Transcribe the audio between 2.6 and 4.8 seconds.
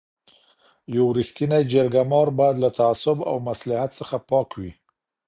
له تعصب او مصلحت څخه پاک وي.